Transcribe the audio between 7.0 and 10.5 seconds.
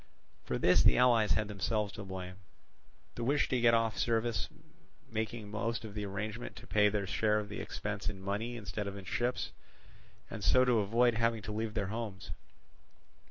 share of the expense in money instead of in ships, and